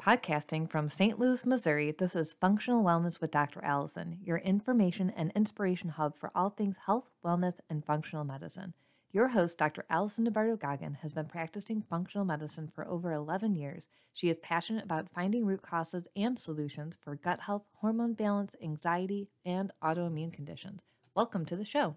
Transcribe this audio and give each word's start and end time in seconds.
Podcasting 0.00 0.70
from 0.70 0.88
St. 0.88 1.18
Louis, 1.18 1.44
Missouri, 1.44 1.90
this 1.90 2.16
is 2.16 2.32
Functional 2.32 2.82
Wellness 2.82 3.20
with 3.20 3.30
Dr. 3.30 3.62
Allison, 3.62 4.16
your 4.24 4.38
information 4.38 5.10
and 5.10 5.30
inspiration 5.36 5.90
hub 5.90 6.16
for 6.16 6.30
all 6.34 6.48
things 6.48 6.76
health, 6.86 7.10
wellness, 7.22 7.56
and 7.68 7.84
functional 7.84 8.24
medicine. 8.24 8.72
Your 9.12 9.28
host, 9.28 9.58
Dr. 9.58 9.84
Allison 9.90 10.26
DeBardo 10.26 10.58
Goggin, 10.58 10.94
has 11.02 11.12
been 11.12 11.26
practicing 11.26 11.82
functional 11.82 12.24
medicine 12.24 12.72
for 12.74 12.88
over 12.88 13.12
11 13.12 13.56
years. 13.56 13.88
She 14.14 14.30
is 14.30 14.38
passionate 14.38 14.84
about 14.84 15.10
finding 15.14 15.44
root 15.44 15.60
causes 15.60 16.08
and 16.16 16.38
solutions 16.38 16.96
for 16.98 17.14
gut 17.14 17.40
health, 17.40 17.64
hormone 17.82 18.14
balance, 18.14 18.54
anxiety, 18.62 19.28
and 19.44 19.70
autoimmune 19.84 20.32
conditions. 20.32 20.80
Welcome 21.14 21.44
to 21.44 21.56
the 21.56 21.64
show. 21.66 21.96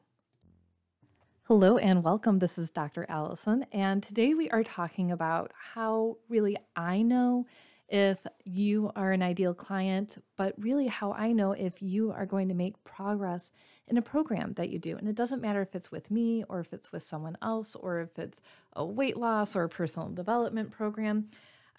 Hello 1.43 1.77
and 1.77 2.04
welcome. 2.04 2.39
This 2.39 2.57
is 2.57 2.70
Dr. 2.70 3.05
Allison, 3.07 3.65
and 3.71 4.04
today 4.04 4.33
we 4.33 4.49
are 4.49 4.63
talking 4.65 5.09
about 5.09 5.54
how 5.73 6.17
really 6.27 6.57
I 6.75 7.01
know 7.01 7.45
if 7.94 8.18
you 8.44 8.91
are 8.95 9.12
an 9.12 9.22
ideal 9.22 9.54
client, 9.54 10.17
but 10.36 10.55
really 10.58 10.88
how 10.88 11.13
I 11.13 11.31
know 11.31 11.52
if 11.52 11.80
you 11.80 12.12
are 12.12 12.26
going 12.26 12.48
to 12.48 12.55
make 12.55 12.84
progress 12.84 13.52
in 13.88 14.00
a 14.00 14.02
program 14.02 14.54
that 14.54 14.70
you 14.70 14.80
do. 14.80 14.98
And 14.98 15.08
it 15.08 15.16
doesn't 15.16 15.44
matter 15.44 15.62
if 15.62 15.76
it's 15.76 15.91
with 15.91 16.09
me 16.09 16.44
or 16.50 16.59
if 16.59 16.73
it's 16.73 16.91
with 16.91 17.03
someone 17.03 17.38
else 17.40 17.76
or 17.76 18.02
if 18.02 18.17
it's 18.17 18.41
a 18.76 18.84
weight 18.84 19.16
loss 19.16 19.55
or 19.55 19.62
a 19.62 19.70
personal 19.70 20.09
development 20.09 20.72
program. 20.72 21.30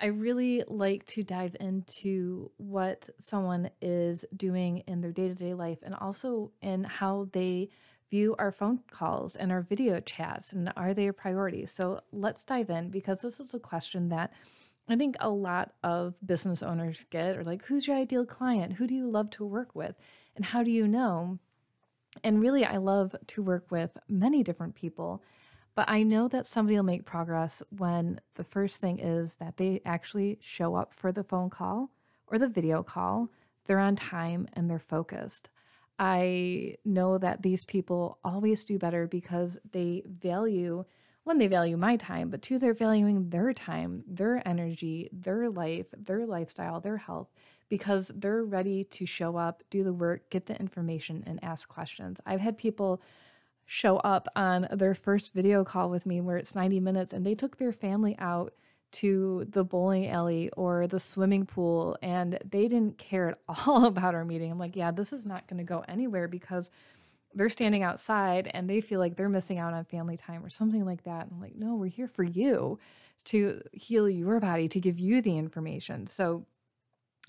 I 0.01 0.07
really 0.07 0.63
like 0.69 1.05
to 1.07 1.25
dive 1.25 1.57
into 1.59 2.53
what 2.59 3.11
someone 3.19 3.71
is 3.83 4.25
doing 4.37 4.85
in 4.87 5.01
their 5.01 5.13
day 5.13 5.27
to 5.27 5.35
day 5.35 5.55
life 5.55 5.79
and 5.83 5.97
also 5.97 6.53
in 6.63 6.85
how 6.85 7.29
they 7.33 7.71
view 8.09 8.37
our 8.39 8.53
phone 8.53 8.79
calls 8.89 9.35
and 9.35 9.51
our 9.51 9.63
video 9.63 9.99
chats 9.99 10.53
and 10.53 10.73
are 10.77 10.95
they 10.95 11.09
a 11.09 11.13
priority. 11.13 11.67
So 11.67 12.03
let's 12.13 12.45
dive 12.45 12.71
in 12.71 12.91
because 12.91 13.21
this 13.21 13.41
is 13.41 13.53
a 13.53 13.59
question 13.59 14.11
that 14.11 14.33
I 14.89 14.97
think 14.97 15.17
a 15.19 15.31
lot 15.31 15.73
of 15.83 16.15
business 16.25 16.63
owners 16.63 17.07
get, 17.11 17.37
or 17.37 17.45
like, 17.45 17.65
who's 17.65 17.87
your 17.87 17.97
ideal 17.97 18.27
client? 18.27 18.75
Who 18.75 18.87
do 18.87 18.95
you 18.95 19.09
love 19.09 19.31
to 19.31 19.45
work 19.45 19.75
with? 19.75 19.97
And 20.37 20.45
how 20.45 20.63
do 20.63 20.71
you 20.71 20.87
know? 20.87 21.39
And 22.23 22.41
really, 22.41 22.65
I 22.65 22.77
love 22.77 23.17
to 23.29 23.43
work 23.43 23.71
with 23.71 23.97
many 24.09 24.43
different 24.43 24.75
people, 24.75 25.23
but 25.75 25.89
I 25.89 26.03
know 26.03 26.29
that 26.29 26.47
somebody 26.47 26.77
will 26.77 26.85
make 26.85 27.05
progress 27.05 27.63
when 27.77 28.21
the 28.35 28.45
first 28.45 28.81
thing 28.81 29.01
is 29.01 29.35
that 29.35 29.57
they 29.57 29.81
actually 29.85 30.39
show 30.41 30.77
up 30.77 30.95
for 30.95 31.11
the 31.11 31.25
phone 31.25 31.51
call 31.51 31.91
or 32.27 32.39
the 32.39 32.49
video 32.49 32.83
call, 32.83 33.31
they're 33.65 33.79
on 33.79 33.97
time 33.97 34.49
and 34.53 34.71
they're 34.71 34.79
focused. 34.79 35.51
I 35.99 36.77
know 36.85 37.19
that 37.19 37.43
these 37.43 37.65
people 37.65 38.19
always 38.25 38.65
do 38.65 38.79
better 38.79 39.07
because 39.07 39.59
they 39.73 40.03
value 40.07 40.85
one, 41.25 41.39
they 41.39 41.47
value 41.47 41.77
my 41.77 41.97
time, 41.97 42.29
but 42.29 42.43
two, 42.43 42.59
they're 42.59 42.75
valuing 42.75 43.31
their 43.31 43.53
time, 43.53 44.05
their 44.07 44.47
energy, 44.47 45.09
their 45.11 45.51
life, 45.51 45.87
their 45.97 46.27
lifestyle, 46.27 46.81
their 46.81 46.99
health, 46.99 47.29
because 47.69 48.13
they're 48.15 48.45
ready 48.45 48.85
to 48.85 49.07
show 49.07 49.37
up, 49.37 49.63
do 49.71 49.83
the 49.83 49.93
work, 49.93 50.31
get 50.31 50.47
the 50.47 50.59
information, 50.61 51.25
and 51.27 51.43
ask 51.43 51.67
questions. 51.67 52.21
I've 52.27 52.41
had 52.41 52.59
people 52.59 53.01
show 53.67 53.97
up 53.99 54.29
on 54.37 54.69
their 54.71 54.95
first 54.95 55.33
video 55.33 55.65
call 55.65 55.89
with 55.89 56.05
me 56.05 56.21
where 56.21 56.37
it's 56.37 56.55
90 56.55 56.81
minutes 56.81 57.13
and 57.15 57.25
they 57.25 57.35
took 57.35 57.57
their 57.57 57.73
family 57.73 58.15
out 58.19 58.53
to 58.93 59.47
the 59.49 59.65
bowling 59.65 60.09
alley 60.09 60.51
or 60.57 60.87
the 60.87 61.01
swimming 61.01 61.47
pool 61.47 61.97
and 62.03 62.39
they 62.49 62.69
didn't 62.69 62.99
care 62.99 63.31
at 63.31 63.39
all 63.67 63.87
about 63.87 64.15
our 64.15 64.25
meeting. 64.25 64.51
I'm 64.51 64.59
like, 64.59 64.77
yeah, 64.77 64.91
this 64.91 65.13
is 65.13 65.25
not 65.25 65.49
going 65.49 65.59
to 65.59 65.65
go 65.65 65.85
anywhere 65.89 66.29
because 66.29 66.71
they're 67.35 67.51
standing 67.51 67.83
outside 67.83 68.51
and 68.55 68.69
they 68.69 68.81
feel 68.81 69.01
like 69.01 69.17
they're 69.17 69.29
missing 69.29 69.59
out 69.59 69.75
on 69.75 69.85
family 69.85 70.17
time 70.17 70.45
or 70.45 70.51
something 70.51 70.85
like 70.85 71.05
that. 71.05 71.29
And 71.31 71.41
like, 71.41 71.57
no, 71.57 71.75
we're 71.75 71.91
here 71.91 72.09
for 72.09 72.23
you 72.23 72.79
to 73.25 73.63
heal 73.73 74.09
your 74.09 74.41
body, 74.41 74.69
to 74.69 74.81
give 74.81 74.99
you 74.99 75.23
the 75.23 75.37
information. 75.37 76.07
So, 76.07 76.47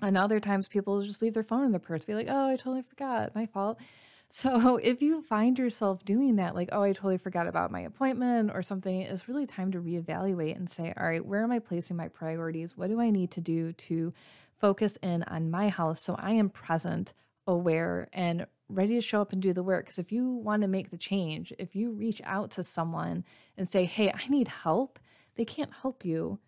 and 0.01 0.17
other 0.17 0.39
times 0.39 0.67
people 0.67 1.03
just 1.03 1.21
leave 1.21 1.33
their 1.33 1.43
phone 1.43 1.63
in 1.63 1.71
their 1.71 1.79
purse, 1.79 2.03
be 2.03 2.15
like, 2.15 2.27
oh, 2.29 2.49
I 2.49 2.55
totally 2.55 2.83
forgot, 2.83 3.35
my 3.35 3.45
fault. 3.45 3.79
So, 4.27 4.77
if 4.77 5.03
you 5.03 5.21
find 5.21 5.57
yourself 5.57 6.03
doing 6.03 6.37
that, 6.37 6.55
like, 6.55 6.69
oh, 6.71 6.81
I 6.81 6.93
totally 6.93 7.19
forgot 7.19 7.45
about 7.45 7.71
my 7.71 7.81
appointment 7.81 8.49
or 8.51 8.63
something, 8.63 9.01
it's 9.01 9.27
really 9.27 9.45
time 9.45 9.71
to 9.71 9.79
reevaluate 9.79 10.55
and 10.55 10.67
say, 10.67 10.91
all 10.97 11.05
right, 11.05 11.23
where 11.23 11.43
am 11.43 11.51
I 11.51 11.59
placing 11.59 11.95
my 11.95 12.07
priorities? 12.07 12.75
What 12.75 12.89
do 12.89 12.99
I 12.99 13.11
need 13.11 13.29
to 13.31 13.39
do 13.39 13.71
to 13.73 14.13
focus 14.59 14.97
in 15.03 15.21
on 15.23 15.51
my 15.51 15.69
health 15.69 15.99
so 15.99 16.15
I 16.15 16.31
am 16.31 16.49
present, 16.49 17.13
aware, 17.45 18.09
and 18.13 18.47
ready 18.69 18.95
to 18.95 19.01
show 19.01 19.21
up 19.21 19.33
and 19.33 19.41
do 19.41 19.53
the 19.53 19.63
work. 19.63 19.85
Because 19.85 19.99
if 19.99 20.11
you 20.11 20.29
want 20.29 20.61
to 20.61 20.67
make 20.67 20.91
the 20.91 20.97
change, 20.97 21.53
if 21.59 21.75
you 21.75 21.91
reach 21.91 22.21
out 22.23 22.51
to 22.51 22.63
someone 22.63 23.23
and 23.57 23.69
say, 23.69 23.85
hey, 23.85 24.11
I 24.11 24.27
need 24.27 24.47
help, 24.47 24.99
they 25.35 25.45
can't 25.45 25.73
help 25.81 26.05
you 26.05 26.39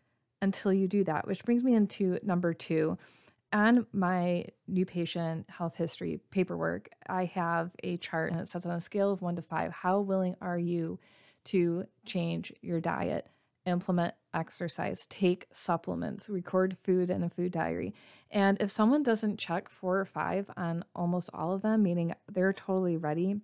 until 0.42 0.72
you 0.72 0.88
do 0.88 1.04
that, 1.04 1.28
which 1.28 1.44
brings 1.44 1.64
me 1.64 1.74
into 1.74 2.20
number 2.24 2.54
two. 2.54 2.98
On 3.54 3.88
my 3.94 4.46
new 4.68 4.86
patient 4.86 5.50
health 5.50 5.76
history 5.76 6.20
paperwork, 6.32 6.90
I 7.08 7.26
have 7.26 7.72
a 7.84 7.98
chart 7.98 8.32
and 8.32 8.42
it 8.42 8.48
says 8.48 8.66
on 8.66 8.74
a 8.74 8.82
scale 8.82 9.12
of 9.12 9.22
one 9.22 9.36
to 9.38 9.42
five, 9.42 9.72
how 9.72 10.02
willing 10.02 10.36
are 10.42 10.60
you 10.60 11.00
to 11.46 11.86
change 12.06 12.52
your 12.62 12.82
diet? 12.82 13.28
Implement 13.68 14.16
exercise, 14.34 15.06
take 15.10 15.48
supplements, 15.52 16.30
record 16.30 16.78
food 16.84 17.10
in 17.10 17.24
a 17.24 17.30
food 17.30 17.52
diary. 17.52 17.94
And 18.32 18.58
if 18.62 18.72
someone 18.72 19.04
doesn't 19.04 19.38
check 19.40 19.70
four 19.70 20.00
or 20.00 20.06
five 20.06 20.50
on 20.56 20.84
almost 20.96 21.30
all 21.34 21.54
of 21.54 21.62
them, 21.62 21.84
meaning 21.84 22.14
they're 22.32 22.54
totally 22.54 22.98
ready, 22.98 23.42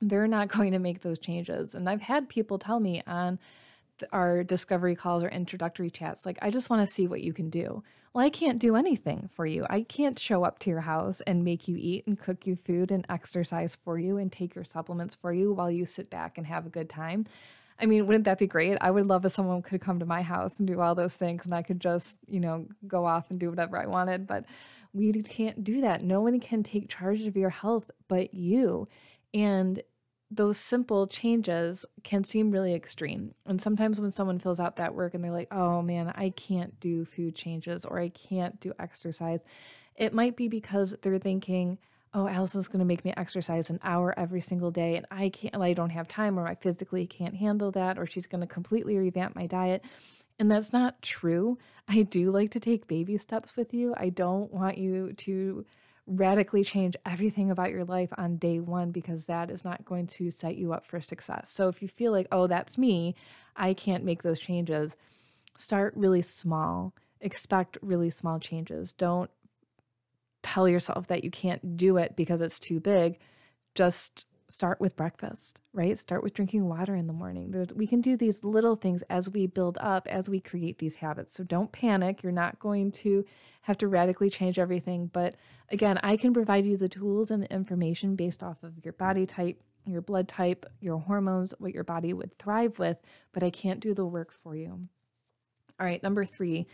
they're 0.00 0.26
not 0.26 0.48
going 0.52 0.72
to 0.72 0.78
make 0.78 1.00
those 1.00 1.18
changes. 1.18 1.74
And 1.74 1.88
I've 1.88 2.02
had 2.02 2.28
people 2.28 2.58
tell 2.58 2.80
me 2.80 3.02
on 3.06 3.38
our 4.12 4.44
discovery 4.44 4.94
calls 4.94 5.22
or 5.22 5.28
introductory 5.28 5.90
chats, 5.90 6.26
like, 6.26 6.38
I 6.42 6.50
just 6.50 6.68
want 6.68 6.86
to 6.86 6.92
see 6.92 7.06
what 7.06 7.22
you 7.22 7.32
can 7.32 7.48
do. 7.48 7.82
Well, 8.12 8.24
I 8.24 8.30
can't 8.30 8.58
do 8.58 8.76
anything 8.76 9.28
for 9.34 9.46
you. 9.46 9.66
I 9.68 9.82
can't 9.82 10.18
show 10.18 10.44
up 10.44 10.58
to 10.60 10.70
your 10.70 10.80
house 10.80 11.20
and 11.22 11.44
make 11.44 11.68
you 11.68 11.76
eat 11.78 12.06
and 12.06 12.18
cook 12.18 12.46
you 12.46 12.56
food 12.56 12.90
and 12.90 13.06
exercise 13.08 13.76
for 13.76 13.98
you 13.98 14.16
and 14.16 14.32
take 14.32 14.54
your 14.54 14.64
supplements 14.64 15.14
for 15.14 15.32
you 15.32 15.52
while 15.52 15.70
you 15.70 15.84
sit 15.84 16.08
back 16.08 16.38
and 16.38 16.46
have 16.46 16.66
a 16.66 16.70
good 16.70 16.88
time. 16.88 17.26
I 17.78 17.86
mean, 17.86 18.06
wouldn't 18.06 18.24
that 18.24 18.38
be 18.38 18.46
great? 18.46 18.78
I 18.80 18.90
would 18.90 19.06
love 19.06 19.24
if 19.24 19.32
someone 19.32 19.62
could 19.62 19.80
come 19.80 19.98
to 19.98 20.06
my 20.06 20.22
house 20.22 20.58
and 20.58 20.66
do 20.66 20.80
all 20.80 20.94
those 20.94 21.16
things 21.16 21.44
and 21.44 21.54
I 21.54 21.62
could 21.62 21.80
just, 21.80 22.18
you 22.26 22.40
know, 22.40 22.66
go 22.86 23.04
off 23.04 23.30
and 23.30 23.38
do 23.38 23.50
whatever 23.50 23.78
I 23.78 23.86
wanted. 23.86 24.26
But 24.26 24.46
we 24.92 25.12
can't 25.12 25.62
do 25.62 25.82
that. 25.82 26.02
No 26.02 26.22
one 26.22 26.40
can 26.40 26.62
take 26.62 26.88
charge 26.88 27.22
of 27.22 27.36
your 27.36 27.50
health 27.50 27.90
but 28.08 28.32
you. 28.32 28.88
And 29.34 29.82
those 30.30 30.56
simple 30.56 31.06
changes 31.06 31.84
can 32.02 32.24
seem 32.24 32.50
really 32.50 32.74
extreme. 32.74 33.34
And 33.44 33.60
sometimes 33.60 34.00
when 34.00 34.10
someone 34.10 34.38
fills 34.38 34.58
out 34.58 34.76
that 34.76 34.94
work 34.94 35.14
and 35.14 35.22
they're 35.22 35.30
like, 35.30 35.52
oh 35.52 35.82
man, 35.82 36.12
I 36.16 36.30
can't 36.30 36.80
do 36.80 37.04
food 37.04 37.36
changes 37.36 37.84
or 37.84 38.00
I 38.00 38.08
can't 38.08 38.58
do 38.58 38.72
exercise, 38.78 39.44
it 39.94 40.12
might 40.12 40.36
be 40.36 40.48
because 40.48 40.96
they're 41.02 41.18
thinking, 41.18 41.78
oh, 42.16 42.26
Allison's 42.26 42.66
going 42.66 42.78
to 42.80 42.86
make 42.86 43.04
me 43.04 43.12
exercise 43.14 43.68
an 43.68 43.78
hour 43.84 44.18
every 44.18 44.40
single 44.40 44.70
day 44.70 44.96
and 44.96 45.04
I 45.10 45.28
can't, 45.28 45.54
I 45.54 45.74
don't 45.74 45.90
have 45.90 46.08
time 46.08 46.38
or 46.38 46.48
I 46.48 46.54
physically 46.54 47.06
can't 47.06 47.36
handle 47.36 47.70
that, 47.72 47.98
or 47.98 48.06
she's 48.06 48.26
going 48.26 48.40
to 48.40 48.46
completely 48.46 48.96
revamp 48.96 49.36
my 49.36 49.46
diet. 49.46 49.84
And 50.38 50.50
that's 50.50 50.72
not 50.72 51.02
true. 51.02 51.58
I 51.86 52.02
do 52.02 52.30
like 52.30 52.50
to 52.52 52.60
take 52.60 52.88
baby 52.88 53.18
steps 53.18 53.54
with 53.54 53.74
you. 53.74 53.94
I 53.98 54.08
don't 54.08 54.50
want 54.50 54.78
you 54.78 55.12
to 55.12 55.66
radically 56.06 56.64
change 56.64 56.96
everything 57.04 57.50
about 57.50 57.70
your 57.70 57.84
life 57.84 58.12
on 58.16 58.38
day 58.38 58.60
one 58.60 58.92
because 58.92 59.26
that 59.26 59.50
is 59.50 59.62
not 59.62 59.84
going 59.84 60.06
to 60.06 60.30
set 60.30 60.56
you 60.56 60.72
up 60.72 60.86
for 60.86 61.02
success. 61.02 61.50
So 61.50 61.68
if 61.68 61.82
you 61.82 61.88
feel 61.88 62.12
like, 62.12 62.28
oh, 62.32 62.46
that's 62.46 62.78
me, 62.78 63.14
I 63.56 63.74
can't 63.74 64.04
make 64.04 64.22
those 64.22 64.40
changes, 64.40 64.96
start 65.58 65.92
really 65.94 66.22
small. 66.22 66.94
Expect 67.20 67.76
really 67.82 68.08
small 68.08 68.38
changes. 68.38 68.94
Don't 68.94 69.30
tell 70.46 70.68
yourself 70.68 71.08
that 71.08 71.24
you 71.24 71.30
can't 71.30 71.76
do 71.76 71.96
it 71.96 72.14
because 72.16 72.40
it's 72.40 72.60
too 72.60 72.78
big, 72.78 73.18
just 73.74 74.26
start 74.48 74.80
with 74.80 74.96
breakfast, 74.96 75.60
right? 75.72 75.98
Start 75.98 76.22
with 76.22 76.32
drinking 76.32 76.68
water 76.68 76.94
in 76.94 77.08
the 77.08 77.12
morning. 77.12 77.68
we 77.74 77.86
can 77.86 78.00
do 78.00 78.16
these 78.16 78.44
little 78.44 78.76
things 78.76 79.02
as 79.10 79.28
we 79.28 79.46
build 79.46 79.76
up, 79.80 80.06
as 80.06 80.28
we 80.28 80.38
create 80.38 80.78
these 80.78 80.96
habits. 80.96 81.34
So 81.34 81.42
don't 81.42 81.72
panic. 81.72 82.22
You're 82.22 82.30
not 82.30 82.60
going 82.60 82.92
to 82.92 83.24
have 83.62 83.76
to 83.78 83.88
radically 83.88 84.30
change 84.30 84.56
everything. 84.56 85.10
But 85.12 85.34
again, 85.70 85.98
I 86.02 86.16
can 86.16 86.32
provide 86.32 86.64
you 86.64 86.76
the 86.76 86.88
tools 86.88 87.32
and 87.32 87.42
the 87.42 87.52
information 87.52 88.14
based 88.14 88.42
off 88.42 88.62
of 88.62 88.84
your 88.84 88.92
body 88.92 89.26
type, 89.26 89.60
your 89.84 90.00
blood 90.00 90.28
type, 90.28 90.64
your 90.80 90.98
hormones, 90.98 91.52
what 91.58 91.74
your 91.74 91.84
body 91.84 92.12
would 92.12 92.34
thrive 92.34 92.78
with, 92.78 93.02
but 93.32 93.42
I 93.42 93.50
can't 93.50 93.80
do 93.80 93.94
the 93.94 94.06
work 94.06 94.32
for 94.44 94.54
you. 94.54 94.88
All 95.78 95.86
right, 95.86 96.02
number 96.02 96.24
three 96.24 96.66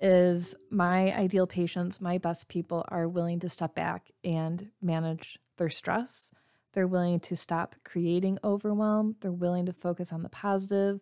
is 0.00 0.54
my 0.70 1.14
ideal 1.14 1.46
patients, 1.46 2.00
my 2.00 2.18
best 2.18 2.48
people 2.48 2.84
are 2.88 3.08
willing 3.08 3.40
to 3.40 3.48
step 3.48 3.74
back 3.74 4.10
and 4.24 4.70
manage 4.80 5.38
their 5.56 5.68
stress. 5.68 6.30
They're 6.72 6.86
willing 6.86 7.20
to 7.20 7.36
stop 7.36 7.74
creating 7.84 8.38
overwhelm. 8.42 9.16
They're 9.20 9.32
willing 9.32 9.66
to 9.66 9.72
focus 9.72 10.12
on 10.12 10.22
the 10.22 10.28
positive. 10.28 11.00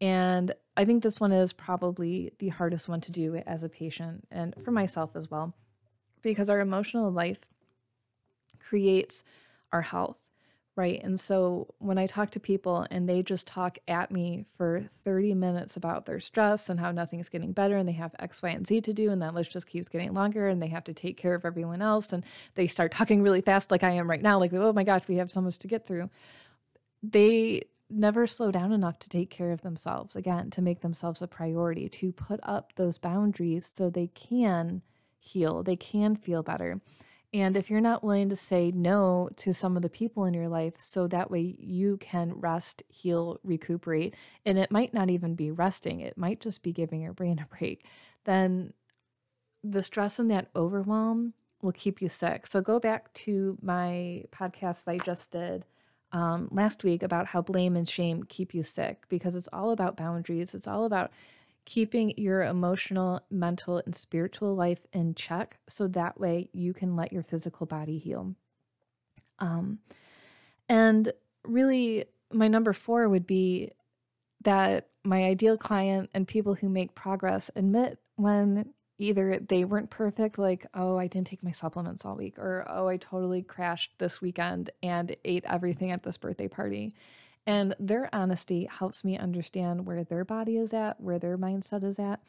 And 0.00 0.54
I 0.76 0.84
think 0.84 1.02
this 1.02 1.20
one 1.20 1.30
is 1.30 1.52
probably 1.52 2.32
the 2.38 2.48
hardest 2.48 2.88
one 2.88 3.02
to 3.02 3.12
do 3.12 3.36
as 3.36 3.62
a 3.62 3.68
patient 3.68 4.26
and 4.30 4.54
for 4.64 4.70
myself 4.70 5.10
as 5.14 5.30
well, 5.30 5.54
because 6.22 6.48
our 6.48 6.60
emotional 6.60 7.10
life 7.10 7.40
creates 8.58 9.22
our 9.72 9.82
health, 9.82 10.29
Right. 10.76 11.02
And 11.02 11.20
so 11.20 11.74
when 11.78 11.98
I 11.98 12.06
talk 12.06 12.30
to 12.30 12.40
people 12.40 12.86
and 12.90 13.06
they 13.08 13.22
just 13.22 13.46
talk 13.46 13.78
at 13.86 14.10
me 14.10 14.46
for 14.56 14.88
30 15.02 15.34
minutes 15.34 15.76
about 15.76 16.06
their 16.06 16.20
stress 16.20 16.70
and 16.70 16.80
how 16.80 16.90
nothing's 16.90 17.28
getting 17.28 17.52
better 17.52 17.76
and 17.76 17.86
they 17.88 17.92
have 17.92 18.14
X, 18.18 18.40
Y, 18.40 18.48
and 18.50 18.66
Z 18.66 18.80
to 18.82 18.92
do, 18.94 19.10
and 19.10 19.20
that 19.20 19.34
list 19.34 19.50
just 19.50 19.66
keeps 19.66 19.88
getting 19.88 20.14
longer 20.14 20.46
and 20.48 20.62
they 20.62 20.68
have 20.68 20.84
to 20.84 20.94
take 20.94 21.16
care 21.18 21.34
of 21.34 21.44
everyone 21.44 21.82
else, 21.82 22.12
and 22.12 22.24
they 22.54 22.66
start 22.66 22.92
talking 22.92 23.20
really 23.22 23.42
fast, 23.42 23.70
like 23.70 23.82
I 23.82 23.90
am 23.90 24.08
right 24.08 24.22
now, 24.22 24.38
like, 24.38 24.54
oh 24.54 24.72
my 24.72 24.84
gosh, 24.84 25.02
we 25.06 25.16
have 25.16 25.30
so 25.30 25.40
much 25.42 25.58
to 25.58 25.68
get 25.68 25.86
through. 25.86 26.08
They 27.02 27.64
never 27.90 28.26
slow 28.26 28.50
down 28.50 28.72
enough 28.72 29.00
to 29.00 29.08
take 29.08 29.28
care 29.28 29.50
of 29.50 29.62
themselves, 29.62 30.14
again, 30.14 30.50
to 30.50 30.62
make 30.62 30.80
themselves 30.80 31.20
a 31.20 31.26
priority, 31.26 31.88
to 31.88 32.12
put 32.12 32.40
up 32.42 32.72
those 32.76 32.96
boundaries 32.96 33.66
so 33.66 33.90
they 33.90 34.06
can 34.06 34.82
heal, 35.18 35.62
they 35.62 35.76
can 35.76 36.14
feel 36.16 36.42
better. 36.42 36.80
And 37.32 37.56
if 37.56 37.70
you're 37.70 37.80
not 37.80 38.02
willing 38.02 38.28
to 38.30 38.36
say 38.36 38.72
no 38.72 39.30
to 39.36 39.54
some 39.54 39.76
of 39.76 39.82
the 39.82 39.88
people 39.88 40.24
in 40.24 40.34
your 40.34 40.48
life, 40.48 40.74
so 40.78 41.06
that 41.06 41.30
way 41.30 41.54
you 41.58 41.96
can 41.98 42.32
rest, 42.34 42.82
heal, 42.88 43.38
recuperate, 43.44 44.14
and 44.44 44.58
it 44.58 44.72
might 44.72 44.92
not 44.92 45.10
even 45.10 45.36
be 45.36 45.52
resting, 45.52 46.00
it 46.00 46.18
might 46.18 46.40
just 46.40 46.62
be 46.62 46.72
giving 46.72 47.02
your 47.02 47.12
brain 47.12 47.38
a 47.38 47.56
break, 47.56 47.84
then 48.24 48.72
the 49.62 49.82
stress 49.82 50.18
and 50.18 50.30
that 50.30 50.48
overwhelm 50.56 51.34
will 51.62 51.72
keep 51.72 52.02
you 52.02 52.08
sick. 52.08 52.46
So 52.46 52.60
go 52.60 52.80
back 52.80 53.12
to 53.12 53.54
my 53.62 54.24
podcast 54.32 54.84
that 54.84 54.92
I 54.92 54.98
just 54.98 55.30
did 55.30 55.64
um, 56.12 56.48
last 56.50 56.82
week 56.82 57.02
about 57.02 57.26
how 57.26 57.42
blame 57.42 57.76
and 57.76 57.88
shame 57.88 58.24
keep 58.24 58.54
you 58.54 58.62
sick 58.62 59.04
because 59.08 59.36
it's 59.36 59.48
all 59.52 59.70
about 59.70 59.96
boundaries. 59.96 60.54
It's 60.54 60.66
all 60.66 60.84
about 60.84 61.12
keeping 61.70 62.12
your 62.16 62.42
emotional, 62.42 63.20
mental, 63.30 63.80
and 63.86 63.94
spiritual 63.94 64.56
life 64.56 64.80
in 64.92 65.14
check 65.14 65.56
so 65.68 65.86
that 65.86 66.18
way 66.18 66.48
you 66.52 66.74
can 66.74 66.96
let 66.96 67.12
your 67.12 67.22
physical 67.22 67.64
body 67.64 67.96
heal. 67.96 68.34
Um, 69.38 69.78
and 70.68 71.12
really, 71.44 72.06
my 72.32 72.48
number 72.48 72.72
four 72.72 73.08
would 73.08 73.24
be 73.24 73.70
that 74.42 74.88
my 75.04 75.22
ideal 75.22 75.56
client 75.56 76.10
and 76.12 76.26
people 76.26 76.54
who 76.54 76.68
make 76.68 76.96
progress 76.96 77.52
admit 77.54 78.00
when 78.16 78.74
either 78.98 79.38
they 79.38 79.64
weren't 79.64 79.90
perfect, 79.90 80.38
like, 80.38 80.66
oh, 80.74 80.96
I 80.96 81.06
didn't 81.06 81.28
take 81.28 81.44
my 81.44 81.52
supplements 81.52 82.04
all 82.04 82.16
week, 82.16 82.36
or 82.36 82.66
oh, 82.68 82.88
I 82.88 82.96
totally 82.96 83.42
crashed 83.42 83.92
this 83.98 84.20
weekend 84.20 84.70
and 84.82 85.14
ate 85.24 85.44
everything 85.46 85.92
at 85.92 86.02
this 86.02 86.18
birthday 86.18 86.48
party. 86.48 86.90
And 87.46 87.74
their 87.78 88.08
honesty 88.12 88.68
helps 88.70 89.04
me 89.04 89.18
understand 89.18 89.86
where 89.86 90.04
their 90.04 90.24
body 90.24 90.56
is 90.56 90.72
at, 90.72 91.00
where 91.00 91.18
their 91.18 91.38
mindset 91.38 91.82
is 91.82 91.98
at. 91.98 92.20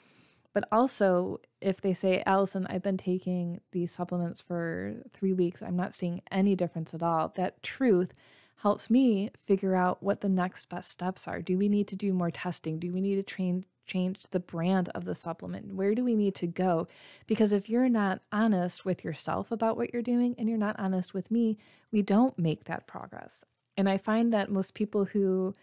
But 0.54 0.68
also, 0.72 1.40
if 1.62 1.80
they 1.80 1.94
say, 1.94 2.24
Allison, 2.26 2.68
I've 2.70 2.84
been 2.84 2.98
taking 2.98 3.62
these 3.72 3.92
supplements 3.92 4.42
for 4.42 4.96
three 5.14 5.34
weeks, 5.34 5.62
I'm 5.62 5.78
not 5.78 5.94
seeing 5.94 6.22
any 6.30 6.56
difference 6.56 6.94
at 6.94 7.04
all, 7.04 7.30
that 7.36 7.64
truth 7.64 8.14
helps 8.58 8.90
me 8.90 9.32
figure 9.46 9.76
out 9.76 10.04
what 10.04 10.22
the 10.22 10.30
next 10.30 10.70
best 10.70 10.92
steps 10.92 11.28
are. 11.28 11.42
Do 11.42 11.58
we 11.58 11.70
need 11.70 11.88
to 11.88 11.96
do 11.96 12.14
more 12.14 12.32
testing? 12.32 12.80
Do 12.80 12.92
we 12.92 13.02
need 13.02 13.16
to 13.16 13.24
train 13.24 13.66
change 13.88 14.20
the 14.30 14.40
brand 14.40 14.90
of 14.90 15.06
the 15.06 15.16
supplement? 15.16 15.74
Where 15.74 15.96
do 15.96 16.04
we 16.04 16.16
need 16.16 16.36
to 16.36 16.48
go? 16.48 16.88
Because 17.28 17.52
if 17.52 17.68
you're 17.68 17.90
not 17.90 18.22
honest 18.32 18.86
with 18.86 19.04
yourself 19.04 19.52
about 19.52 19.76
what 19.76 19.92
you're 19.92 20.02
doing 20.02 20.36
and 20.38 20.48
you're 20.48 20.58
not 20.58 20.80
honest 20.80 21.14
with 21.14 21.32
me, 21.32 21.58
we 21.92 22.02
don't 22.02 22.38
make 22.38 22.66
that 22.66 22.88
progress. 22.88 23.44
And 23.82 23.90
I 23.90 23.98
find 23.98 24.32
that 24.32 24.52
most 24.52 24.76
people 24.76 25.06
who 25.06 25.56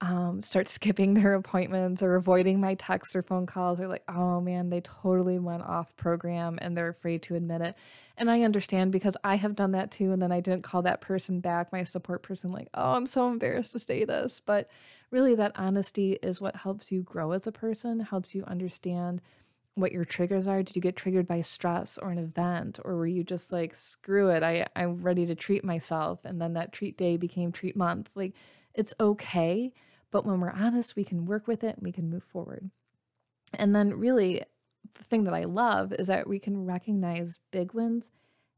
um, 0.00 0.40
start 0.44 0.68
skipping 0.76 1.14
their 1.14 1.34
appointments 1.34 2.00
or 2.00 2.14
avoiding 2.14 2.60
my 2.60 2.74
texts 2.74 3.16
or 3.16 3.24
phone 3.24 3.44
calls 3.44 3.80
are 3.80 3.88
like, 3.88 4.04
oh 4.06 4.40
man, 4.40 4.70
they 4.70 4.80
totally 4.82 5.40
went 5.40 5.64
off 5.64 5.96
program 5.96 6.60
and 6.62 6.76
they're 6.76 6.90
afraid 6.90 7.22
to 7.22 7.34
admit 7.34 7.62
it. 7.62 7.74
And 8.16 8.30
I 8.30 8.42
understand 8.42 8.92
because 8.92 9.16
I 9.24 9.34
have 9.34 9.56
done 9.56 9.72
that 9.72 9.90
too. 9.90 10.12
And 10.12 10.22
then 10.22 10.30
I 10.30 10.38
didn't 10.38 10.62
call 10.62 10.82
that 10.82 11.00
person 11.00 11.40
back, 11.40 11.72
my 11.72 11.82
support 11.82 12.22
person, 12.22 12.52
like, 12.52 12.68
oh, 12.72 12.92
I'm 12.92 13.08
so 13.08 13.28
embarrassed 13.28 13.72
to 13.72 13.80
say 13.80 14.04
this. 14.04 14.40
But 14.40 14.70
really, 15.10 15.34
that 15.34 15.50
honesty 15.56 16.20
is 16.22 16.40
what 16.40 16.54
helps 16.54 16.92
you 16.92 17.02
grow 17.02 17.32
as 17.32 17.48
a 17.48 17.52
person, 17.52 17.98
helps 17.98 18.32
you 18.32 18.44
understand 18.44 19.20
what 19.76 19.92
your 19.92 20.04
triggers 20.04 20.48
are. 20.48 20.62
Did 20.62 20.74
you 20.74 20.82
get 20.82 20.96
triggered 20.96 21.28
by 21.28 21.42
stress 21.42 21.98
or 21.98 22.10
an 22.10 22.18
event? 22.18 22.80
Or 22.82 22.96
were 22.96 23.06
you 23.06 23.22
just 23.22 23.52
like, 23.52 23.76
screw 23.76 24.30
it, 24.30 24.42
I, 24.42 24.66
I'm 24.74 25.02
ready 25.02 25.26
to 25.26 25.34
treat 25.34 25.64
myself? 25.64 26.24
And 26.24 26.40
then 26.40 26.54
that 26.54 26.72
treat 26.72 26.96
day 26.96 27.16
became 27.16 27.52
treat 27.52 27.76
month. 27.76 28.10
Like, 28.14 28.32
it's 28.74 28.94
okay. 28.98 29.72
But 30.10 30.24
when 30.24 30.40
we're 30.40 30.50
honest, 30.50 30.96
we 30.96 31.04
can 31.04 31.26
work 31.26 31.46
with 31.46 31.62
it 31.62 31.76
and 31.76 31.84
we 31.84 31.92
can 31.92 32.10
move 32.10 32.24
forward. 32.24 32.70
And 33.54 33.76
then, 33.76 33.94
really, 33.94 34.42
the 34.94 35.04
thing 35.04 35.24
that 35.24 35.34
I 35.34 35.44
love 35.44 35.92
is 35.92 36.06
that 36.06 36.26
we 36.26 36.38
can 36.38 36.64
recognize 36.64 37.38
big 37.52 37.74
wins 37.74 38.10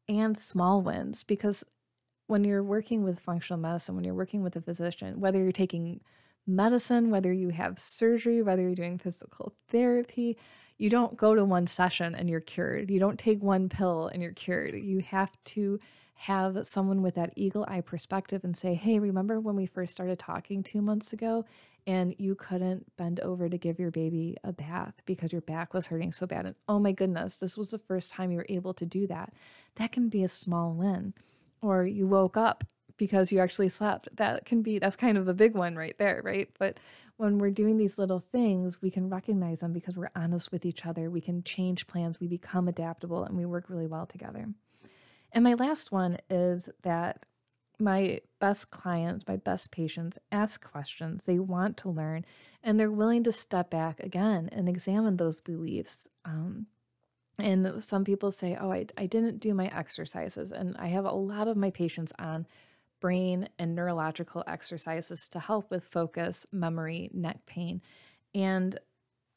and 0.09 0.39
small 0.39 0.81
wins 0.83 1.25
because 1.25 1.65
when 2.29 2.45
you're 2.45 2.63
working 2.63 3.03
with 3.03 3.19
functional 3.19 3.61
medicine, 3.61 3.97
when 3.97 4.05
you're 4.05 4.15
working 4.15 4.43
with 4.43 4.55
a 4.55 4.61
physician, 4.61 5.21
whether 5.21 5.43
you're 5.43 5.51
taking 5.51 6.01
medicine, 6.47 7.11
whether 7.11 7.33
you 7.33 7.51
have 7.51 7.79
surgery, 7.79 8.43
whether 8.43 8.63
you're 8.63 8.75
doing 8.75 8.99
physical 8.99 9.55
therapy, 9.69 10.37
you 10.79 10.89
don't 10.89 11.17
go 11.17 11.35
to 11.35 11.45
one 11.45 11.67
session 11.67 12.15
and 12.15 12.31
you're 12.31 12.41
cured. 12.41 12.91
You 12.91 13.01
don't 13.01 13.19
take 13.19 13.43
one 13.43 13.69
pill 13.69 14.07
and 14.07 14.23
you're 14.23 14.33
cured. 14.33 14.75
You 14.75 15.01
have 15.01 15.33
to 15.47 15.81
have 16.15 16.67
someone 16.67 17.03
with 17.03 17.17
that 17.17 17.33
eagle 17.37 17.65
eye 17.69 17.81
perspective 17.81 18.43
and 18.43 18.57
say, 18.57 18.75
Hey, 18.75 18.99
remember 18.99 19.39
when 19.39 19.57
we 19.57 19.67
first 19.67 19.93
started 19.93 20.19
talking 20.19 20.63
two 20.63 20.81
months 20.81 21.13
ago 21.13 21.45
and 21.87 22.15
you 22.19 22.35
couldn't 22.35 22.97
bend 22.97 23.21
over 23.21 23.49
to 23.49 23.57
give 23.57 23.79
your 23.79 23.91
baby 23.91 24.37
a 24.43 24.53
bath 24.53 24.95
because 25.05 25.33
your 25.33 25.41
back 25.41 25.75
was 25.75 25.89
hurting 25.89 26.13
so 26.13 26.27
bad? 26.27 26.47
And 26.47 26.55
oh 26.69 26.79
my 26.79 26.93
goodness, 26.93 27.37
this 27.37 27.57
was 27.57 27.71
the 27.71 27.79
first 27.79 28.13
time 28.13 28.31
you 28.31 28.39
were 28.39 28.47
able 28.49 28.75
to 28.75 28.87
do 28.87 29.07
that. 29.09 29.33
That 29.77 29.93
can 29.93 30.09
be 30.09 30.23
a 30.23 30.29
small 30.29 30.73
win. 30.73 31.15
Or 31.61 31.85
you 31.85 32.07
woke 32.07 32.37
up 32.37 32.65
because 32.97 33.33
you 33.33 33.39
actually 33.39 33.69
slept. 33.69 34.09
That 34.17 34.45
can 34.45 34.63
be, 34.63 34.79
that's 34.79 34.97
kind 34.97 35.17
of 35.19 35.29
a 35.29 35.35
big 35.35 35.55
one 35.55 35.77
right 35.77 35.97
there, 35.99 36.21
right? 36.25 36.49
But 36.59 36.79
when 37.19 37.39
we're 37.39 37.51
doing 37.51 37.77
these 37.77 37.99
little 37.99 38.21
things, 38.21 38.81
we 38.81 38.91
can 38.91 39.11
recognize 39.11 39.61
them 39.61 39.73
because 39.73 39.97
we're 39.97 40.11
honest 40.17 40.51
with 40.51 40.65
each 40.65 40.87
other. 40.87 41.11
We 41.11 41.21
can 41.21 41.43
change 41.43 41.89
plans, 41.89 42.21
we 42.21 42.29
become 42.29 42.69
adaptable, 42.69 43.25
and 43.25 43.37
we 43.37 43.45
work 43.45 43.69
really 43.69 43.89
well 43.89 44.07
together. 44.07 44.49
And 45.33 45.45
my 45.45 45.55
last 45.55 45.93
one 45.93 46.19
is 46.31 46.71
that 46.83 47.27
my 47.81 48.21
best 48.41 48.71
clients, 48.71 49.27
my 49.27 49.37
best 49.37 49.73
patients 49.73 50.19
ask 50.33 50.65
questions. 50.65 51.25
They 51.25 51.39
want 51.39 51.77
to 51.79 51.91
learn 51.91 52.25
and 52.63 52.79
they're 52.79 52.91
willing 52.91 53.25
to 53.25 53.33
step 53.33 53.69
back 53.69 54.01
again 54.01 54.49
and 54.51 54.69
examine 54.69 55.17
those 55.17 55.41
beliefs. 55.41 56.09
Um, 56.25 56.67
and 57.39 57.83
some 57.83 58.05
people 58.05 58.31
say, 58.31 58.57
Oh, 58.61 58.73
I, 58.73 58.87
I 58.97 59.07
didn't 59.07 59.39
do 59.39 59.55
my 59.55 59.67
exercises. 59.67 60.51
And 60.51 60.77
I 60.77 60.89
have 60.89 61.05
a 61.05 61.13
lot 61.13 61.47
of 61.47 61.57
my 61.57 61.71
patients 61.71 62.13
on 62.19 62.47
brain 63.01 63.49
and 63.59 63.75
neurological 63.75 64.45
exercises 64.47 65.29
to 65.29 65.41
help 65.41 65.71
with 65.71 65.85
focus, 65.85 66.47
memory, 66.53 67.11
neck 67.13 67.47
pain. 67.47 67.81
And 68.35 68.79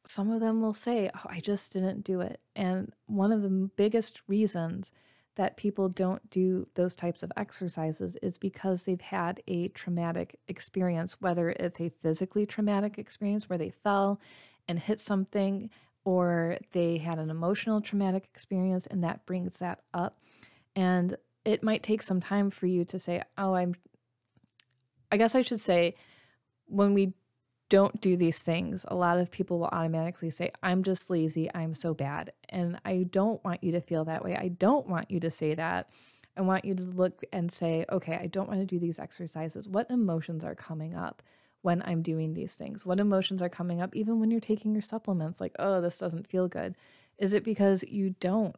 some 0.05 0.31
of 0.31 0.39
them 0.39 0.61
will 0.61 0.73
say, 0.73 1.09
Oh, 1.15 1.29
I 1.29 1.39
just 1.39 1.73
didn't 1.73 2.03
do 2.03 2.21
it. 2.21 2.39
And 2.55 2.93
one 3.05 3.31
of 3.31 3.41
the 3.41 3.69
biggest 3.75 4.21
reasons 4.27 4.91
that 5.35 5.57
people 5.57 5.87
don't 5.87 6.29
do 6.29 6.67
those 6.75 6.95
types 6.95 7.23
of 7.23 7.31
exercises 7.37 8.17
is 8.21 8.37
because 8.37 8.83
they've 8.83 8.99
had 8.99 9.41
a 9.47 9.69
traumatic 9.69 10.37
experience, 10.47 11.17
whether 11.21 11.49
it's 11.51 11.79
a 11.79 11.91
physically 12.01 12.45
traumatic 12.45 12.97
experience 12.97 13.47
where 13.47 13.57
they 13.57 13.69
fell 13.69 14.19
and 14.67 14.79
hit 14.79 14.99
something, 14.99 15.69
or 16.03 16.57
they 16.73 16.97
had 16.97 17.17
an 17.17 17.29
emotional 17.29 17.79
traumatic 17.79 18.25
experience 18.33 18.87
and 18.87 19.03
that 19.03 19.25
brings 19.25 19.59
that 19.59 19.79
up. 19.93 20.19
And 20.75 21.15
it 21.45 21.63
might 21.63 21.83
take 21.83 22.01
some 22.01 22.21
time 22.21 22.49
for 22.49 22.67
you 22.67 22.85
to 22.85 22.99
say, 22.99 23.23
oh, 23.37 23.55
I'm, 23.55 23.75
I 25.11 25.17
guess 25.17 25.35
I 25.35 25.41
should 25.41 25.59
say, 25.59 25.95
when 26.65 26.93
we 26.93 27.13
don't 27.69 28.01
do 28.01 28.17
these 28.17 28.39
things, 28.39 28.85
a 28.87 28.95
lot 28.95 29.17
of 29.17 29.31
people 29.31 29.59
will 29.59 29.67
automatically 29.67 30.29
say, 30.29 30.51
I'm 30.61 30.83
just 30.83 31.09
lazy. 31.09 31.49
I'm 31.53 31.73
so 31.73 31.93
bad. 31.93 32.31
And 32.49 32.79
I 32.85 33.07
don't 33.09 33.43
want 33.43 33.63
you 33.63 33.71
to 33.73 33.81
feel 33.81 34.05
that 34.05 34.23
way. 34.23 34.35
I 34.35 34.49
don't 34.49 34.87
want 34.87 35.09
you 35.09 35.19
to 35.21 35.31
say 35.31 35.55
that. 35.55 35.89
I 36.37 36.41
want 36.41 36.65
you 36.65 36.75
to 36.75 36.83
look 36.83 37.21
and 37.33 37.51
say, 37.51 37.85
okay, 37.91 38.17
I 38.21 38.27
don't 38.27 38.47
want 38.47 38.59
to 38.59 38.65
do 38.65 38.79
these 38.79 38.99
exercises. 38.99 39.67
What 39.67 39.89
emotions 39.89 40.43
are 40.43 40.55
coming 40.55 40.95
up 40.95 41.21
when 41.61 41.81
I'm 41.85 42.01
doing 42.01 42.33
these 42.33 42.55
things? 42.55 42.85
What 42.85 42.99
emotions 42.99 43.41
are 43.41 43.49
coming 43.49 43.81
up 43.81 43.95
even 43.95 44.19
when 44.19 44.31
you're 44.31 44.39
taking 44.39 44.73
your 44.73 44.81
supplements? 44.81 45.41
Like, 45.41 45.55
oh, 45.59 45.81
this 45.81 45.97
doesn't 45.97 46.27
feel 46.27 46.47
good. 46.47 46.75
Is 47.17 47.33
it 47.33 47.43
because 47.43 47.83
you 47.83 48.15
don't 48.19 48.55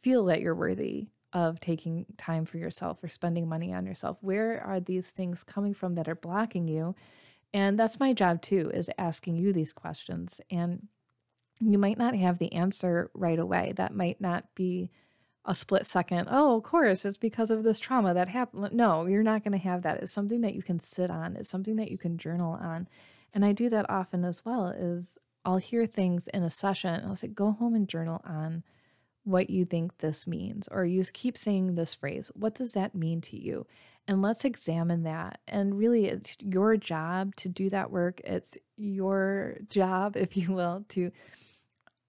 feel 0.00 0.24
that 0.26 0.40
you're 0.40 0.54
worthy 0.54 1.08
of 1.32 1.60
taking 1.60 2.06
time 2.18 2.44
for 2.44 2.58
yourself 2.58 3.02
or 3.02 3.08
spending 3.08 3.48
money 3.48 3.72
on 3.72 3.86
yourself? 3.86 4.18
Where 4.20 4.62
are 4.62 4.80
these 4.80 5.10
things 5.10 5.44
coming 5.44 5.74
from 5.74 5.94
that 5.94 6.08
are 6.08 6.14
blocking 6.14 6.68
you? 6.68 6.94
And 7.54 7.78
that's 7.78 8.00
my 8.00 8.12
job 8.12 8.42
too, 8.42 8.70
is 8.72 8.90
asking 8.98 9.36
you 9.36 9.52
these 9.52 9.72
questions. 9.72 10.40
And 10.50 10.88
you 11.60 11.78
might 11.78 11.98
not 11.98 12.14
have 12.14 12.38
the 12.38 12.52
answer 12.52 13.10
right 13.14 13.38
away. 13.38 13.72
That 13.76 13.94
might 13.94 14.20
not 14.20 14.54
be 14.54 14.90
a 15.44 15.54
split 15.54 15.86
second, 15.86 16.28
oh, 16.30 16.56
of 16.56 16.62
course, 16.62 17.04
it's 17.04 17.16
because 17.16 17.50
of 17.50 17.64
this 17.64 17.80
trauma 17.80 18.14
that 18.14 18.28
happened. 18.28 18.72
No, 18.72 19.06
you're 19.06 19.24
not 19.24 19.42
going 19.42 19.52
to 19.52 19.58
have 19.58 19.82
that. 19.82 20.00
It's 20.00 20.12
something 20.12 20.40
that 20.42 20.54
you 20.54 20.62
can 20.62 20.78
sit 20.78 21.10
on, 21.10 21.36
it's 21.36 21.48
something 21.48 21.76
that 21.76 21.90
you 21.90 21.98
can 21.98 22.16
journal 22.16 22.52
on. 22.60 22.88
And 23.34 23.44
I 23.44 23.52
do 23.52 23.68
that 23.70 23.90
often 23.90 24.24
as 24.24 24.44
well, 24.44 24.68
is 24.68 25.18
I'll 25.44 25.56
hear 25.56 25.86
things 25.86 26.28
in 26.28 26.42
a 26.44 26.50
session. 26.50 27.02
I'll 27.04 27.16
say, 27.16 27.28
go 27.28 27.50
home 27.52 27.74
and 27.74 27.88
journal 27.88 28.22
on 28.24 28.62
what 29.24 29.50
you 29.50 29.64
think 29.64 29.98
this 29.98 30.26
means, 30.26 30.68
or 30.70 30.84
you 30.84 31.04
keep 31.12 31.38
saying 31.38 31.74
this 31.74 31.94
phrase. 31.94 32.30
What 32.34 32.54
does 32.54 32.72
that 32.72 32.94
mean 32.94 33.20
to 33.22 33.40
you? 33.40 33.66
And 34.08 34.20
let's 34.20 34.44
examine 34.44 35.04
that. 35.04 35.38
And 35.46 35.78
really, 35.78 36.06
it's 36.06 36.36
your 36.40 36.76
job 36.76 37.36
to 37.36 37.48
do 37.48 37.70
that 37.70 37.90
work. 37.90 38.20
It's 38.24 38.58
your 38.76 39.58
job, 39.68 40.16
if 40.16 40.36
you 40.36 40.52
will, 40.52 40.84
to 40.90 41.12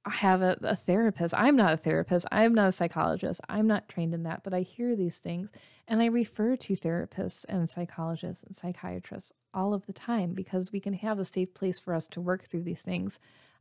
have 0.05 0.41
a, 0.41 0.57
a, 0.61 0.75
therapist. 0.75 1.33
I'm 1.37 1.55
not 1.55 1.73
a 1.73 1.77
therapist. 1.77 2.25
I'm 2.31 2.53
not 2.53 2.67
a 2.67 2.73
psychologist. 2.73 3.39
I'm 3.47 3.67
not 3.67 3.87
trained 3.87 4.13
in 4.13 4.23
that, 4.23 4.43
but 4.43 4.53
I 4.53 4.61
hear 4.61 4.95
these 4.95 5.17
things 5.17 5.49
and 5.87 6.01
I 6.01 6.07
refer 6.07 6.57
to 6.57 6.73
therapists 6.73 7.45
and 7.47 7.69
psychologists 7.69 8.43
and 8.43 8.53
psychiatrists 8.53 9.31
all 9.53 9.73
of 9.73 9.85
the 9.85 9.93
time 9.93 10.33
because 10.33 10.73
we 10.73 10.81
can 10.81 10.93
have 10.93 11.19
a 11.19 11.25
safe 11.25 11.53
place 11.53 11.79
for 11.79 11.93
us 11.93 12.07
to 12.09 12.21
work 12.21 12.45
through 12.45 12.63
these 12.63 12.81
things 12.81 13.17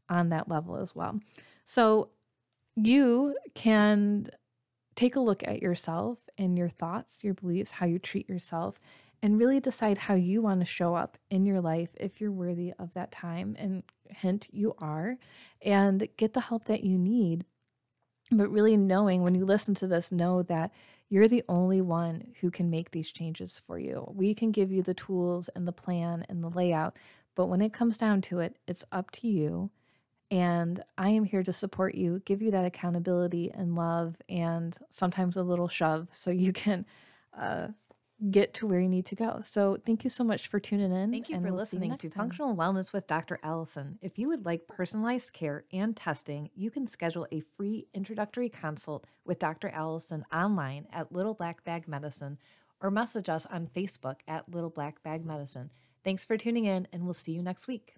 on 0.09 0.31
that 0.31 0.49
level 0.49 0.77
as 0.77 0.97
well. 0.97 1.21
So 1.65 2.11
you 2.77 3.37
can 3.55 4.29
take 4.95 5.17
a 5.17 5.21
look 5.21 5.43
at 5.47 5.63
yourself 5.63 6.19
and 6.39 6.59
your 6.59 6.69
thoughts, 6.69 7.23
your 7.23 7.35
beliefs, 7.35 7.73
how 7.73 7.87
you 7.87 7.99
treat 7.99 8.29
yourself, 8.29 8.81
and 9.23 9.39
really 9.39 9.61
decide 9.61 9.99
how 9.99 10.15
you 10.15 10.43
want 10.43 10.61
to 10.61 10.67
show 10.67 10.95
up 10.95 11.17
in 11.31 11.47
your 11.47 11.61
life 11.61 11.91
if 11.99 12.21
you're 12.21 12.33
worthy 12.33 12.73
of 12.79 12.93
that 12.95 13.13
time. 13.13 13.57
And 13.59 13.83
hint, 14.09 14.49
you 14.51 14.75
are, 14.79 15.17
and 15.65 16.09
get 16.17 16.35
the 16.35 16.41
help 16.41 16.65
that 16.67 16.85
you 16.85 16.99
need. 16.99 17.45
But 18.31 18.51
really 18.51 18.77
knowing 18.77 19.23
when 19.23 19.35
you 19.35 19.45
listen 19.45 19.75
to 19.77 19.87
this, 19.87 20.11
know 20.11 20.43
that 20.45 20.73
you're 21.09 21.29
the 21.29 21.45
only 21.49 21.81
one 21.81 22.33
who 22.41 22.51
can 22.51 22.71
make 22.71 22.91
these 22.91 23.13
changes 23.13 23.61
for 23.65 23.79
you. 23.79 24.11
We 24.15 24.35
can 24.35 24.51
give 24.51 24.73
you 24.73 24.83
the 24.83 24.95
tools 24.95 25.51
and 25.55 25.69
the 25.69 25.73
plan 25.73 26.25
and 26.29 26.43
the 26.43 26.49
layout, 26.49 26.97
but 27.35 27.47
when 27.47 27.61
it 27.61 27.73
comes 27.73 27.99
down 27.99 28.23
to 28.23 28.41
it, 28.41 28.57
it's 28.67 28.85
up 28.91 29.11
to 29.13 29.29
you. 29.29 29.71
And 30.33 30.83
I 30.97 31.11
am 31.11 31.25
here 31.25 31.43
to 31.43 31.53
support 31.53 31.95
you, 31.95 32.23
give 32.25 32.41
you 32.41 32.51
that 32.53 32.65
accountability 32.65 33.51
and 33.55 33.77
love, 33.77 34.17
and 34.31 34.75
sometimes 34.89 35.37
a 35.37 35.43
little 35.43 35.69
shove 35.69 36.09
so 36.11 36.31
you 36.31 36.55
can 36.55 36.87
uh, 37.39 37.69
get 38.31 38.55
to 38.55 38.67
where 38.67 38.81
you 38.81 38.89
need 38.89 39.05
to 39.07 39.15
go. 39.15 39.41
So 39.43 39.77
thank 39.85 40.05
you 40.05 40.11
so 40.11 40.25
much 40.25 40.49
for 40.49 40.59
tuning 40.59 40.91
in. 40.91 41.11
Thank 41.11 41.29
you 41.29 41.37
for 41.37 41.43
we'll 41.43 41.57
listening 41.57 41.91
you 41.91 41.97
to 41.99 42.09
time. 42.09 42.17
Functional 42.17 42.57
Wellness 42.57 42.95
with 42.95 43.07
Dr. 43.07 43.41
Allison. 43.43 43.99
If 44.01 44.19
you 44.19 44.27
would 44.29 44.47
like 44.47 44.67
personalized 44.67 45.35
care 45.35 45.65
and 45.71 45.95
testing, 45.95 46.49
you 46.55 46.71
can 46.71 46.87
schedule 46.87 47.27
a 47.31 47.41
free 47.41 47.89
introductory 47.93 48.49
consult 48.49 49.07
with 49.27 49.39
Dr. 49.39 49.69
Allison 49.69 50.25
online 50.33 50.87
at 50.91 51.13
Little 51.13 51.35
Black 51.35 51.63
Bag 51.63 51.87
Medicine 51.87 52.39
or 52.81 52.91
message 52.91 53.29
us 53.29 53.45
on 53.45 53.67
Facebook 53.67 54.21
at 54.27 54.51
Little 54.51 54.71
Black 54.71 55.03
Bag 55.03 55.27
Medicine. 55.27 55.69
Thanks 56.03 56.25
for 56.25 56.39
tuning 56.39 56.65
in, 56.65 56.89
and 56.91 57.05
we'll 57.05 57.13
see 57.13 57.33
you 57.33 57.43
next 57.43 57.69
week. 57.69 57.97